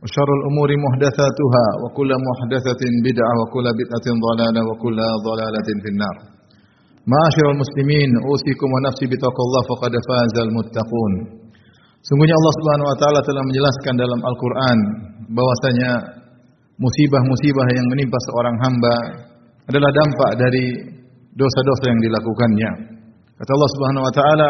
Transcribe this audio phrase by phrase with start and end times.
[0.00, 6.16] وشر الأمور محدثاتها وكل محدثة بدعة وكل بدعة ضلالة وكل ضلالة في النار
[7.12, 11.12] معاشر المسلمين أوصيكم ونفسي بتقوى الله فقد فاز المتقون
[12.00, 14.78] Sungguhnya Allah Subhanahu wa taala telah menjelaskan dalam Al-Qur'an
[15.36, 15.90] bahwasanya
[16.80, 18.96] musibah-musibah yang menimpa seorang hamba
[19.68, 20.64] adalah dampak dari
[21.36, 22.70] dosa-dosa yang dilakukannya.
[23.36, 24.48] Kata Allah Subhanahu wa taala,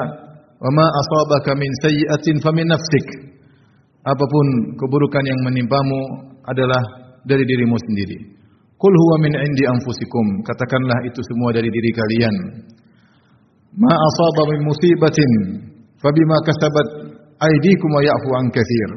[0.63, 3.24] "Wa ma asabaka min sayyi'atin famin nafsik."
[4.06, 4.46] Apa pun
[4.78, 6.02] keburukan yang menimpamu
[6.46, 6.82] adalah
[7.26, 8.18] dari dirimu sendiri.
[8.78, 10.46] Qul huwa min indi anfusikum.
[10.46, 12.36] Katakanlah itu semua dari diri kalian.
[13.82, 15.32] Ma asaba min musibatin
[15.98, 16.88] fabima kasabat
[17.42, 18.90] aydikum wa ya'fu an katsir.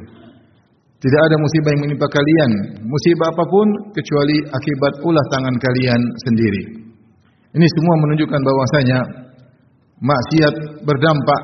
[0.98, 6.62] Tidak ada musibah yang menimpa kalian, musibah apa pun kecuali akibat ulah tangan kalian sendiri.
[7.55, 8.98] Ini semua menunjukkan bahwasanya
[10.03, 11.41] maksiat berdampak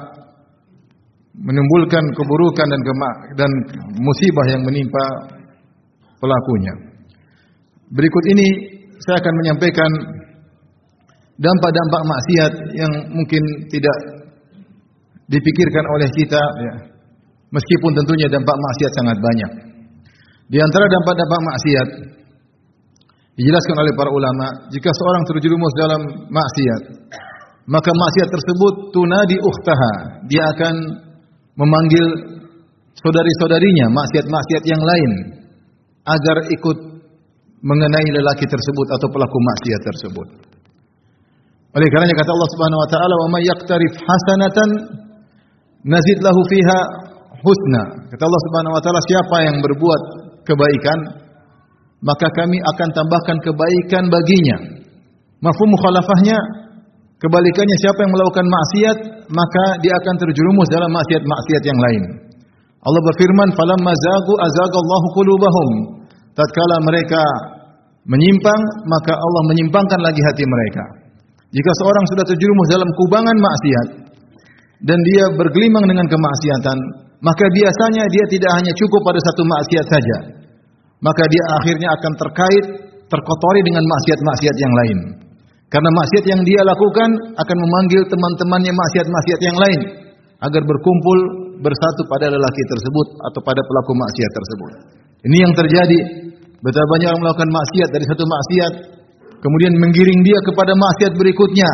[1.34, 2.80] menimbulkan keburukan dan
[3.34, 3.50] dan
[3.98, 5.04] musibah yang menimpa
[6.22, 6.74] pelakunya.
[7.90, 8.46] Berikut ini
[9.02, 9.90] saya akan menyampaikan
[11.38, 13.96] dampak-dampak maksiat yang mungkin tidak
[15.27, 16.74] dipikirkan oleh kita ya.
[17.55, 19.52] Meskipun tentunya dampak maksiat sangat banyak.
[20.50, 21.88] Di antara dampak-dampak maksiat
[23.38, 26.82] dijelaskan oleh para ulama, jika seorang terjerumus dalam maksiat,
[27.70, 29.94] maka maksiat tersebut tunadi ukhtaha,
[30.27, 30.74] dia akan
[31.55, 32.06] memanggil
[32.98, 35.10] saudari-saudarinya maksiat-maksiat yang lain
[36.05, 36.78] agar ikut
[37.64, 40.28] mengenai lelaki tersebut atau pelaku maksiat tersebut.
[41.74, 44.70] Oleh karenanya kata Allah Subhanahu wa taala, "Wa may yaqtarif hasanatan
[45.83, 46.78] nazid lahu fiha
[47.42, 47.83] husna."
[48.14, 50.02] Kata Allah Subhanahu wa taala, siapa yang berbuat
[50.46, 50.98] kebaikan,
[52.05, 54.57] maka kami akan tambahkan kebaikan baginya.
[55.40, 56.39] Mafhum mukhalafahnya
[57.23, 58.98] kebalikannya siapa yang melakukan maksiat,
[59.30, 62.02] maka dia akan terjerumus dalam maksiat-maksiat yang lain.
[62.85, 65.69] Allah berfirman, "Falamma zagu azagallahu qulubahum."
[66.35, 67.23] Tatkala mereka
[68.05, 68.61] menyimpang,
[68.91, 70.85] maka Allah menyimpangkan lagi hati mereka.
[71.55, 73.89] Jika seorang sudah terjerumus dalam kubangan maksiat
[74.85, 76.79] dan dia bergelimang dengan kemaksiatan,
[77.23, 80.17] maka biasanya dia tidak hanya cukup pada satu maksiat saja.
[81.01, 82.64] Maka dia akhirnya akan terkait,
[83.08, 84.98] terkotori dengan maksiat-maksiat yang lain.
[85.74, 89.80] Karena maksiat yang dia lakukan akan memanggil teman-temannya maksiat-maksiat yang lain
[90.39, 91.18] agar berkumpul
[91.67, 94.70] bersatu pada lelaki tersebut atau pada pelaku maksiat tersebut.
[95.27, 95.98] Ini yang terjadi.
[96.63, 98.73] Betapa banyak orang melakukan maksiat dari satu maksiat
[99.42, 101.70] kemudian menggiring dia kepada maksiat berikutnya,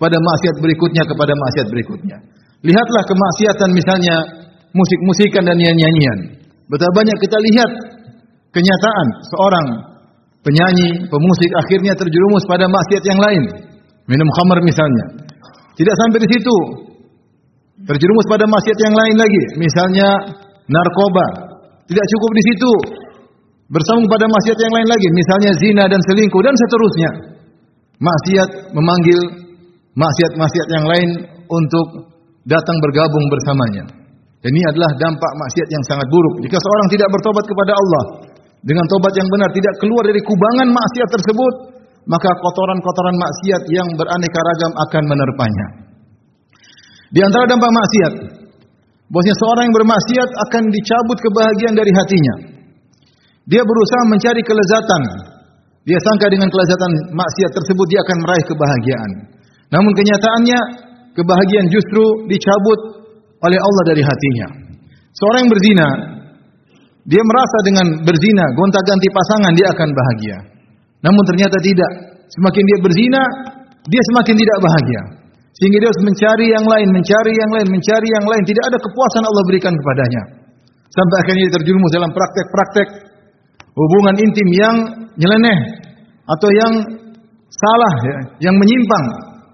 [0.00, 2.16] kepada maksiat berikutnya, kepada maksiat berikutnya.
[2.64, 4.16] Lihatlah kemaksiatan misalnya
[4.72, 6.40] musik-musikan dan nyanyian-nyanyian.
[6.72, 7.70] Betapa banyak kita lihat
[8.56, 9.66] kenyataan seorang
[10.42, 13.42] penyanyi, pemusik akhirnya terjerumus pada maksiat yang lain.
[14.10, 15.04] Minum khamar misalnya.
[15.78, 16.56] Tidak sampai di situ.
[17.82, 20.08] Terjerumus pada maksiat yang lain lagi, misalnya
[20.70, 21.26] narkoba.
[21.86, 22.72] Tidak cukup di situ.
[23.72, 27.10] Bersambung pada maksiat yang lain lagi, misalnya zina dan selingkuh dan seterusnya.
[28.02, 29.18] Maksiat memanggil
[29.96, 31.08] maksiat-maksiat yang lain
[31.48, 31.86] untuk
[32.44, 33.84] datang bergabung bersamanya.
[34.42, 36.42] Ini adalah dampak maksiat yang sangat buruk.
[36.42, 38.04] Jika seorang tidak bertobat kepada Allah
[38.62, 41.54] dengan tobat yang benar, tidak keluar dari kubangan maksiat tersebut,
[42.06, 45.66] maka kotoran-kotoran maksiat yang beraneka ragam akan menerpanya.
[47.10, 48.12] Di antara dampak maksiat,
[49.10, 52.34] bahwasanya seorang yang bermaksiat akan dicabut kebahagiaan dari hatinya.
[53.50, 55.02] Dia berusaha mencari kelezatan.
[55.82, 59.10] Dia sangka dengan kelezatan maksiat tersebut dia akan meraih kebahagiaan.
[59.74, 60.60] Namun kenyataannya
[61.18, 62.80] kebahagiaan justru dicabut
[63.42, 64.48] oleh Allah dari hatinya.
[65.18, 65.88] Seorang yang berzina,
[67.02, 70.38] dia merasa dengan berzina, gonta-ganti pasangan dia akan bahagia.
[71.02, 71.92] Namun ternyata tidak.
[72.30, 73.22] Semakin dia berzina,
[73.90, 75.02] dia semakin tidak bahagia.
[75.58, 78.42] Sehingga dia harus mencari yang lain, mencari yang lain, mencari yang lain.
[78.46, 80.22] Tidak ada kepuasan Allah berikan kepadanya.
[80.92, 82.88] Sampai akhirnya dia terjerumus dalam praktek-praktek
[83.72, 84.76] hubungan intim yang
[85.16, 85.58] nyeleneh
[86.28, 86.72] atau yang
[87.50, 88.18] salah, ya,
[88.48, 89.06] yang menyimpang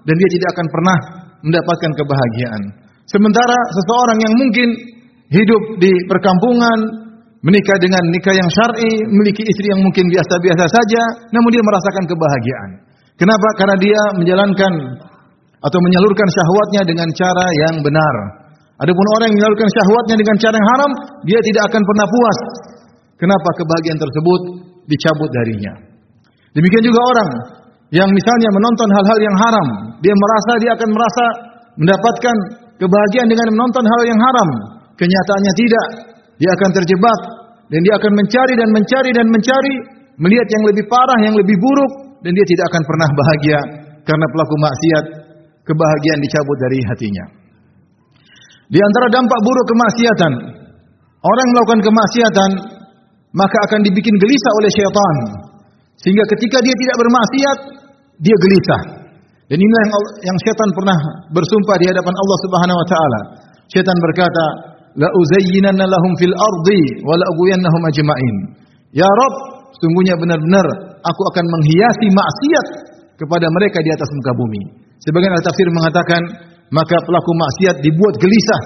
[0.04, 0.98] dan dia tidak akan pernah
[1.42, 2.62] mendapatkan kebahagiaan.
[3.08, 4.68] Sementara seseorang yang mungkin
[5.32, 7.07] hidup di perkampungan,
[7.43, 12.70] menikah dengan nikah yang syar'i, memiliki istri yang mungkin biasa-biasa saja, namun dia merasakan kebahagiaan.
[13.19, 13.49] Kenapa?
[13.58, 14.73] Karena dia menjalankan
[15.58, 18.14] atau menyalurkan syahwatnya dengan cara yang benar.
[18.79, 20.93] Adapun orang yang menyalurkan syahwatnya dengan cara yang haram,
[21.26, 22.38] dia tidak akan pernah puas.
[23.19, 24.41] Kenapa kebahagiaan tersebut
[24.87, 25.73] dicabut darinya?
[26.55, 27.31] Demikian juga orang
[27.91, 29.67] yang misalnya menonton hal-hal yang haram,
[29.99, 31.25] dia merasa dia akan merasa
[31.75, 32.37] mendapatkan
[32.79, 34.49] kebahagiaan dengan menonton hal yang haram.
[34.94, 35.87] Kenyataannya tidak.
[36.38, 37.20] Dia akan terjebak
[37.69, 39.75] dan dia akan mencari dan mencari dan mencari
[40.19, 41.93] melihat yang lebih parah, yang lebih buruk
[42.23, 43.61] dan dia tidak akan pernah bahagia
[44.06, 45.05] karena pelaku maksiat
[45.67, 47.25] kebahagiaan dicabut dari hatinya.
[48.69, 50.32] Di antara dampak buruk kemaksiatan,
[51.25, 52.50] orang melakukan kemaksiatan
[53.37, 55.17] maka akan dibikin gelisah oleh syaitan.
[55.99, 57.58] Sehingga ketika dia tidak bermaksiat,
[58.23, 58.82] dia gelisah.
[59.49, 59.93] Dan inilah yang,
[60.32, 60.99] yang syaitan pernah
[61.32, 63.20] bersumpah di hadapan Allah Subhanahu wa taala.
[63.73, 64.44] Syaitan berkata,
[64.98, 68.36] "La uzayyinanna lahum fil ardi wa la ughwiyannahum ajma'in."
[68.90, 69.34] Ya Rabb,
[69.78, 70.66] sungguhnya benar-benar
[71.06, 72.66] aku akan menghiasi maksiat
[73.18, 74.62] kepada mereka di atas muka bumi.
[75.02, 76.22] Sebagian al tafsir mengatakan,
[76.74, 78.62] maka pelaku maksiat dibuat gelisah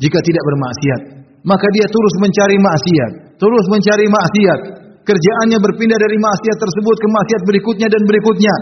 [0.00, 1.00] jika tidak bermaksiat.
[1.46, 4.60] Maka dia terus mencari maksiat, terus mencari maksiat.
[5.06, 8.54] Kerjaannya berpindah dari maksiat tersebut ke maksiat berikutnya dan berikutnya.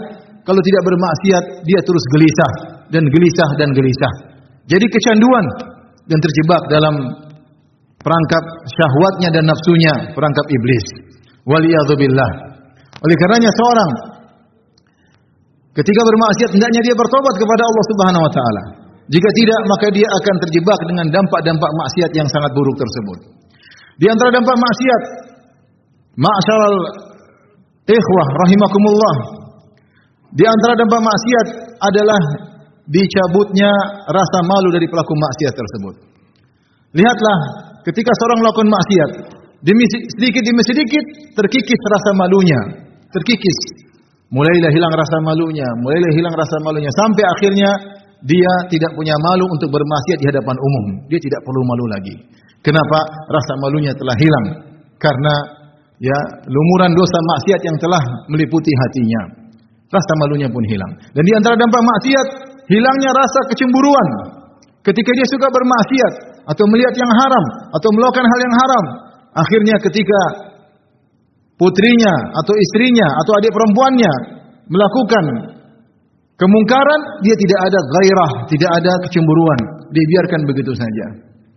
[0.47, 2.51] Kalau tidak bermaksiat, dia terus gelisah
[2.87, 4.13] dan gelisah dan gelisah.
[4.71, 5.45] Jadi kecanduan
[6.07, 6.95] dan terjebak dalam
[7.99, 10.85] perangkap syahwatnya dan nafsunya, perangkap iblis.
[11.47, 12.31] Waliyadzubillah.
[12.97, 13.91] Oleh karenanya seorang
[15.77, 18.63] ketika bermaksiat hendaknya dia bertobat kepada Allah Subhanahu wa taala.
[19.07, 23.19] Jika tidak maka dia akan terjebak dengan dampak-dampak maksiat yang sangat buruk tersebut.
[23.95, 25.01] Di antara dampak maksiat
[26.17, 26.77] Ma'asyaral
[27.85, 29.15] ikhwah rahimakumullah.
[30.33, 32.21] Di antara dampak maksiat adalah
[32.87, 33.71] dicabutnya
[34.07, 35.95] rasa malu dari pelaku maksiat tersebut.
[36.95, 37.37] Lihatlah
[37.83, 39.09] ketika seorang melakukan maksiat,
[39.61, 39.85] demi
[40.15, 41.03] sedikit demi sedikit
[41.35, 42.59] terkikis rasa malunya,
[43.11, 43.87] terkikis.
[44.27, 47.71] Mulailah hilang rasa malunya, mulailah hilang rasa malunya sampai akhirnya
[48.27, 50.85] dia tidak punya malu untuk bermaksiat di hadapan umum.
[51.07, 52.15] Dia tidak perlu malu lagi.
[52.59, 52.99] Kenapa?
[53.31, 54.45] Rasa malunya telah hilang
[54.99, 55.33] karena
[56.01, 56.17] ya
[56.49, 59.21] lumuran dosa maksiat yang telah meliputi hatinya.
[59.87, 60.91] Rasa malunya pun hilang.
[61.15, 62.27] Dan di antara dampak maksiat,
[62.71, 64.07] hilangnya rasa kecemburuan.
[64.83, 66.13] Ketika dia suka bermaksiat
[66.47, 68.85] atau melihat yang haram atau melakukan hal yang haram,
[69.35, 70.21] akhirnya ketika
[71.59, 74.13] putrinya atau istrinya atau adik perempuannya
[74.71, 75.23] melakukan
[76.39, 79.59] kemungkaran, dia tidak ada gairah, tidak ada kecemburuan,
[79.91, 81.05] dibiarkan begitu saja.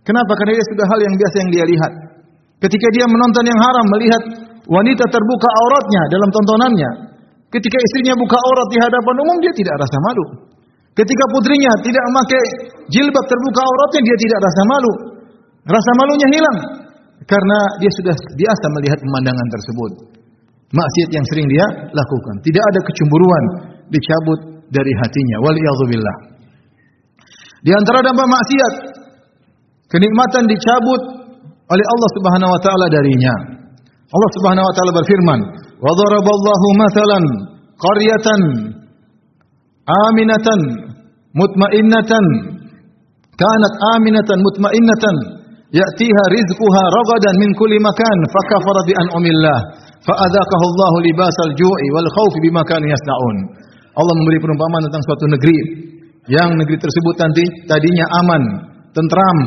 [0.01, 0.33] Kenapa?
[0.33, 1.91] Karena dia sudah hal yang biasa yang dia lihat.
[2.61, 4.23] Ketika dia menonton yang haram, melihat
[4.65, 6.91] wanita terbuka auratnya dalam tontonannya.
[7.51, 10.25] Ketika istrinya buka aurat di hadapan umum, dia tidak rasa malu.
[11.01, 12.43] Ketika putrinya tidak memakai
[12.93, 14.93] jilbab terbuka auratnya, dia tidak rasa malu.
[15.65, 16.57] Rasa malunya hilang.
[17.25, 19.91] Karena dia sudah biasa melihat pemandangan tersebut.
[20.77, 22.35] Maksiat yang sering dia lakukan.
[22.45, 23.43] Tidak ada kecemburuan
[23.89, 24.39] dicabut
[24.69, 25.37] dari hatinya.
[25.41, 26.15] Waliyahzubillah.
[27.65, 28.73] Di antara dampak maksiat,
[29.89, 31.01] kenikmatan dicabut
[31.65, 33.33] oleh Allah Subhanahu wa taala darinya.
[34.05, 35.39] Allah Subhanahu wa taala berfirman,
[35.81, 37.23] "Wa daraballahu mathalan
[37.73, 38.41] qaryatan
[39.85, 40.90] aminatan
[41.35, 42.25] mutmainnatan
[43.39, 45.15] kanat aminatan mutmainnatan
[45.71, 49.59] ya'tiha rizquha ragadan min kulli makan fakafara bi an'amillah
[50.03, 53.37] fa'adzaqahu Allahu libasal ju'i wal khaufi bima kanu yasnaun."
[53.91, 55.57] Allah memberi perumpamaan tentang suatu negeri
[56.31, 58.43] yang negeri tersebut nanti tadinya aman,
[58.95, 59.37] tentram,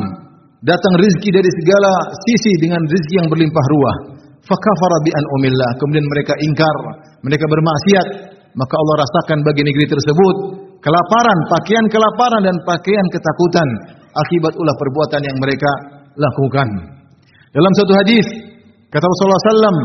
[0.61, 3.97] datang rizki dari segala sisi dengan rizki yang berlimpah ruah.
[4.45, 5.69] Fakafara bi an'umillah.
[5.81, 6.75] Kemudian mereka ingkar,
[7.25, 8.07] mereka bermaksiat.
[8.53, 10.35] Maka Allah rasakan bagi negeri tersebut
[10.85, 13.67] kelaparan, pakaian kelaparan dan pakaian ketakutan
[14.13, 15.71] akibat ulah perbuatan yang mereka
[16.13, 16.67] lakukan.
[17.49, 18.25] Dalam satu hadis
[18.93, 19.77] kata Rasulullah sallam,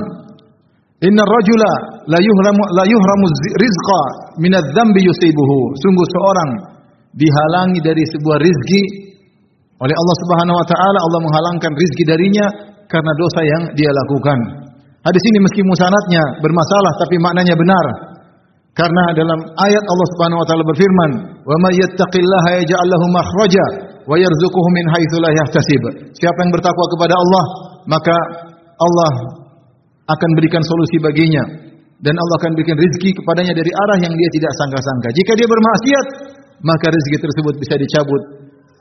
[1.01, 1.73] "Inna rajula
[2.05, 3.27] la yuhramu la yuhramu
[3.57, 4.03] rizqa
[4.45, 6.51] min adz-dzambi yusibuhu." Sungguh seorang
[7.17, 8.83] dihalangi dari sebuah rizki
[9.81, 12.47] oleh Allah Subhanahu wa taala Allah menghalangkan rizki darinya
[12.87, 14.39] karena dosa yang dia lakukan.
[15.01, 18.10] Hadis ini meski musanatnya bermasalah tapi maknanya benar.
[18.81, 21.11] Karena dalam ayat Allah Subhanahu wa taala berfirman,
[21.45, 23.67] "Wa may yattaqillaha yaj'al lahu makhraja
[24.09, 25.83] wa yarzuquhu min haitsu la yahtasib."
[26.17, 27.45] Siapa yang bertakwa kepada Allah,
[27.85, 28.17] maka
[28.81, 29.13] Allah
[30.09, 31.45] akan berikan solusi baginya
[32.01, 35.09] dan Allah akan berikan rezeki kepadanya dari arah yang dia tidak sangka-sangka.
[35.13, 36.07] Jika dia bermaksiat,
[36.65, 38.23] maka rezeki tersebut bisa dicabut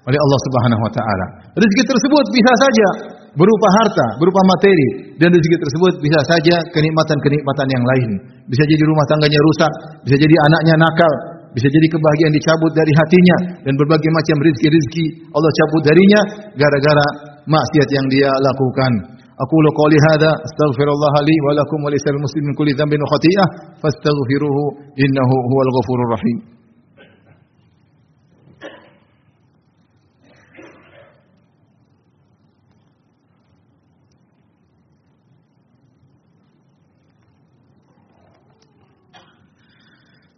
[0.07, 1.25] oleh Allah Subhanahu wa taala.
[1.59, 2.89] Rezeki tersebut bisa saja
[3.37, 8.09] berupa harta, berupa materi dan rezeki tersebut bisa saja kenikmatan-kenikmatan yang lain.
[8.49, 9.71] Bisa jadi rumah tangganya rusak,
[10.05, 11.13] bisa jadi anaknya nakal,
[11.53, 16.21] bisa jadi kebahagiaan dicabut dari hatinya dan berbagai macam rezeki-rezeki Allah cabut darinya
[16.53, 17.07] gara-gara
[17.49, 19.17] maksiat yang dia lakukan.
[19.39, 23.47] Hadza astaghfirullah li wa lakum wa lisal muslimin kulli dhanbin wa khati'ah
[23.79, 24.63] fastaghfiruhu
[24.99, 26.58] innahu huwal ghafurur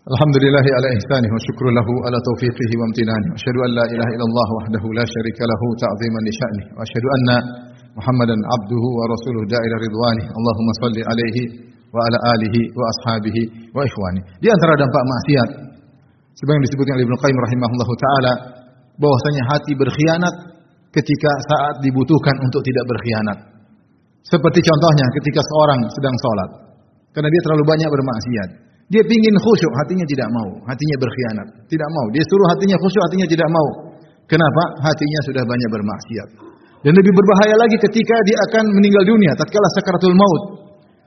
[0.09, 4.47] الحمد لله على إحسانه وشكر له على توفيقه وامتنانه وأشهد أن لا إله إلا الله
[4.57, 7.29] وحده لا شريك له تعظيما لشأنه وأشهد أن
[7.97, 11.37] محمدا عبده ورسوله داء إلى رضوانه اللهم صل عليه
[11.93, 13.37] وعلى آله وأصحابه
[13.75, 15.49] وإخوانه Di antara dampak maksiat
[16.33, 18.33] sebagaimana disebutkan oleh Ibnu Qayyim rahimahullah taala
[18.97, 20.35] bahwasanya hati berkhianat
[20.97, 23.37] ketika saat dibutuhkan untuk tidak berkhianat.
[24.25, 26.49] Seperti contohnya ketika seorang sedang sholat.
[27.13, 30.49] Karena dia terlalu banyak bermaksiat dia ingin khusyuk, hatinya tidak mau.
[30.67, 31.47] Hatinya berkhianat.
[31.71, 32.05] Tidak mau.
[32.11, 33.67] Dia suruh hatinya khusyuk, hatinya tidak mau.
[34.27, 34.63] Kenapa?
[34.83, 36.27] Hatinya sudah banyak bermaksiat.
[36.83, 39.31] Dan lebih berbahaya lagi ketika dia akan meninggal dunia.
[39.39, 40.43] Tatkala sakaratul maut.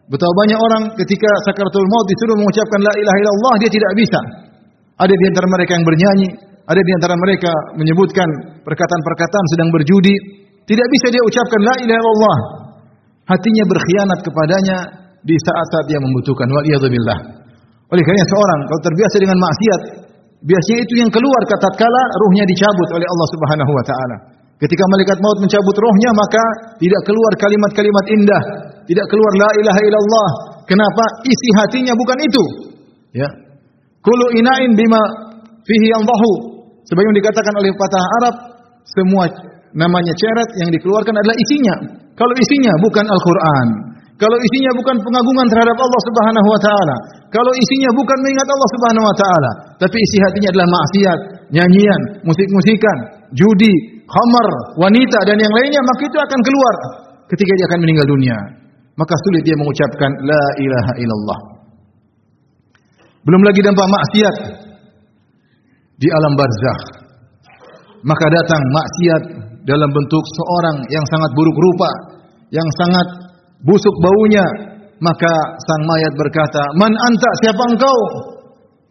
[0.08, 4.20] Betapa banyak orang ketika sakaratul maut disuruh mengucapkan la ilaha illallah, dia tidak bisa.
[5.04, 6.28] Ada di antara mereka yang bernyanyi.
[6.64, 8.28] Ada di antara mereka menyebutkan
[8.64, 10.16] perkataan-perkataan sedang berjudi.
[10.64, 12.38] Tidak bisa dia ucapkan la ilaha illallah.
[13.28, 14.78] Hatinya berkhianat kepadanya
[15.20, 16.48] di saat-saat dia membutuhkan.
[16.48, 17.33] Waliyadzubillah.
[17.92, 19.80] Oleh karena seorang kalau terbiasa dengan maksiat,
[20.44, 24.16] biasanya itu yang keluar kata kala ruhnya dicabut oleh Allah Subhanahu wa taala.
[24.54, 26.44] Ketika malaikat maut mencabut rohnya maka
[26.80, 28.42] tidak keluar kalimat-kalimat indah,
[28.88, 30.30] tidak keluar la ilaha illallah.
[30.64, 31.04] Kenapa?
[31.28, 32.44] Isi hatinya bukan itu.
[33.12, 33.28] Ya.
[34.00, 35.02] Kulu inain bima
[35.68, 36.32] fihi yandahu.
[36.84, 38.34] Sebagaimana dikatakan oleh patah Arab,
[38.84, 39.24] semua
[39.72, 41.74] namanya ceret yang dikeluarkan adalah isinya.
[42.14, 43.68] Kalau isinya bukan Al-Qur'an,
[44.14, 46.97] kalau isinya bukan pengagungan terhadap Allah Subhanahu wa taala,
[47.35, 49.50] kalau isinya bukan mengingat Allah Subhanahu wa taala,
[49.83, 51.18] tapi isi hatinya adalah maksiat,
[51.50, 52.99] nyanyian, musik-musikan,
[53.35, 53.75] judi,
[54.06, 54.47] khamar,
[54.78, 56.75] wanita dan yang lainnya, maka itu akan keluar
[57.26, 58.38] ketika dia akan meninggal dunia.
[58.94, 61.38] Maka sulit dia mengucapkan la ilaha illallah.
[63.26, 64.37] Belum lagi dampak maksiat
[65.99, 66.83] di alam barzakh.
[68.06, 69.23] Maka datang maksiat
[69.66, 71.90] dalam bentuk seorang yang sangat buruk rupa,
[72.54, 73.24] yang sangat
[73.64, 74.44] busuk baunya,
[75.00, 75.33] maka
[75.64, 77.30] sang mayat berkata, "Man anta?
[77.42, 77.99] Siapa engkau?"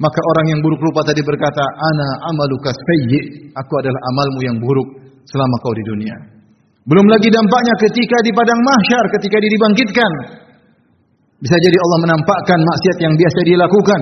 [0.01, 4.89] Maka orang yang buruk rupa tadi berkata, "Ana amaluka sayyi." Aku adalah amalmu yang buruk
[5.29, 6.15] selama kau di dunia.
[6.83, 10.11] Belum lagi dampaknya ketika di padang mahsyar, ketika dia dibangkitkan.
[11.39, 14.01] Bisa jadi Allah menampakkan maksiat yang biasa dia lakukan,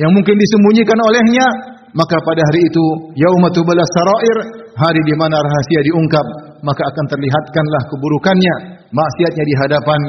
[0.00, 1.46] yang mungkin disembunyikan olehnya,
[1.92, 2.84] maka pada hari itu
[3.20, 4.36] yaumatu balas sarair,
[4.74, 6.26] hari di mana rahasia diungkap,
[6.64, 8.54] maka akan terlihatkanlah keburukannya,
[8.94, 10.00] maksiatnya di hadapan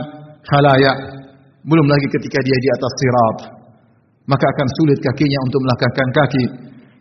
[0.46, 0.98] khalayak.
[1.66, 3.38] Belum lagi ketika dia di atas sirat,
[4.30, 6.44] maka akan sulit kakinya untuk melangkahkan kaki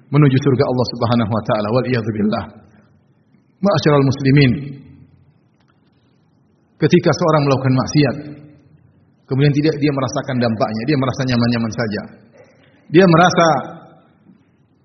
[0.08, 1.68] menuju surga Allah Subhanahu wa taala.
[1.68, 2.44] Wal billah.
[3.60, 4.52] Ma'asyiral muslimin.
[6.80, 8.16] Ketika seorang melakukan maksiat,
[9.28, 12.02] kemudian tidak dia merasakan dampaknya, dia merasa nyaman-nyaman saja.
[12.92, 13.46] Dia merasa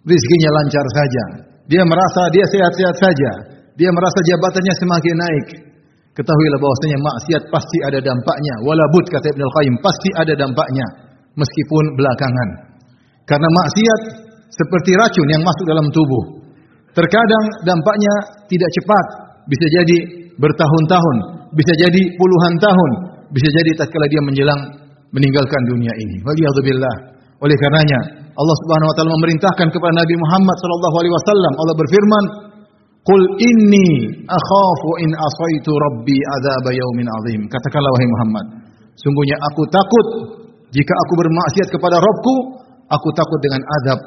[0.08, 1.24] rizkinya lancar saja.
[1.68, 3.32] Dia merasa dia sehat-sehat saja.
[3.76, 5.48] Dia merasa jabatannya semakin naik.
[6.18, 8.54] Ketahuilah bahwasanya maksiat pasti ada dampaknya.
[8.66, 10.86] Walabut kata Ibn Al-Qayyim, pasti ada dampaknya.
[11.38, 12.50] Meskipun belakangan.
[13.24, 14.02] Karena maksiat
[14.50, 16.24] seperti racun yang masuk dalam tubuh.
[16.98, 18.14] Terkadang dampaknya
[18.50, 19.06] tidak cepat.
[19.48, 19.98] Bisa jadi
[20.36, 21.18] bertahun-tahun.
[21.54, 22.92] Bisa jadi puluhan tahun.
[23.30, 24.62] Bisa jadi tatkala dia menjelang
[25.14, 26.18] meninggalkan dunia ini.
[26.26, 26.96] Waliyahzubillah.
[27.40, 28.00] Oleh karenanya
[28.36, 32.24] Allah Subhanahu wa taala memerintahkan kepada Nabi Muhammad sallallahu alaihi wasallam Allah berfirman
[33.10, 33.90] Qul inni
[34.30, 37.42] akhafu in asaitu rabbi adzab yaumin azim.
[37.50, 38.46] Katakanlah wahai Muhammad,
[39.02, 40.08] sungguhnya aku takut
[40.70, 42.36] jika aku bermaksiat kepada Rabbku,
[42.86, 44.00] aku takut dengan azab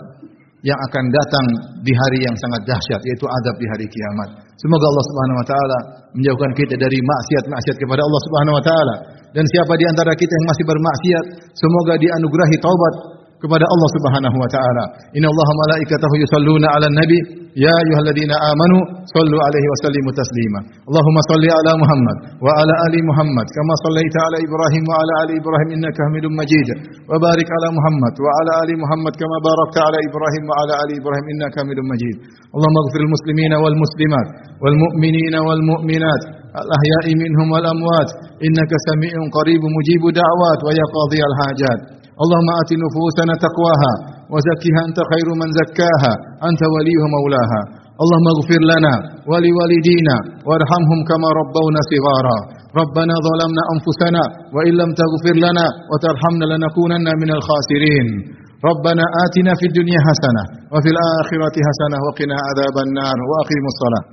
[0.63, 1.47] yang akan datang
[1.83, 4.47] di hari yang sangat dahsyat yaitu azab di hari kiamat.
[4.63, 5.79] Semoga Allah Subhanahu wa taala
[6.15, 8.97] menjauhkan kita dari maksiat-maksiat kepada Allah Subhanahu wa taala.
[9.35, 11.25] Dan siapa di antara kita yang masih bermaksiat,
[11.59, 12.95] semoga dianugerahi taubat
[13.43, 14.85] kepada Allah Subhanahu wa taala.
[15.19, 17.19] Inna Allah malaikatahu yusalluna 'alan nabi
[17.59, 18.79] ya ayyuhalladzina amanu
[19.11, 20.61] sallu 'alaihi wa sallimu taslima.
[20.87, 25.35] Allahumma salli 'ala Muhammad wa 'ala ali Muhammad kama sallaita 'ala Ibrahim wa 'ala ali
[25.43, 26.69] Ibrahim innaka Hamidum Majid.
[27.11, 30.95] Wa barik 'ala Muhammad wa 'ala ali Muhammad kama barakta 'ala Ibrahim wa 'ala ali
[31.03, 32.17] Ibrahim innaka Hamidum Majid.
[32.55, 34.27] Allahumma ighfir lil muslimina wal muslimat
[34.63, 36.23] wal mu'minina wal mu'minat
[36.53, 38.09] الأحياء منهم والأموات
[38.47, 41.81] إنك سميع قريب مجيب دعوات ويا قاضي الحاجات
[42.23, 43.93] اللهم آت نفوسنا تقواها
[44.33, 46.13] وزكها أنت خير من زكاها
[46.49, 47.63] أنت وليه مولاها.
[48.03, 48.95] اللهم اغفر لنا
[49.31, 50.17] ولوالدينا
[50.49, 52.39] وارحمهم كما ربونا صغارا.
[52.81, 54.23] ربنا ظلمنا أنفسنا
[54.55, 58.07] وإن لم تغفر لنا وترحمنا لنكونن من الخاسرين.
[58.71, 60.43] ربنا آتنا في الدنيا حسنة
[60.73, 64.05] وفي الآخرة حسنة وقنا عذاب النار وأقيموا الصلاة.